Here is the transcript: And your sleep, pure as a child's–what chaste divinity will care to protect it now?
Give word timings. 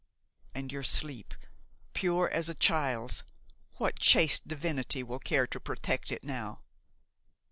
And 0.55 0.71
your 0.71 0.81
sleep, 0.81 1.35
pure 1.93 2.27
as 2.27 2.49
a 2.49 2.55
child's–what 2.55 3.99
chaste 3.99 4.47
divinity 4.47 5.03
will 5.03 5.19
care 5.19 5.45
to 5.45 5.59
protect 5.59 6.11
it 6.11 6.23
now? 6.23 6.63